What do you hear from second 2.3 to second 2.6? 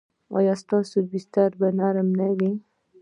وي؟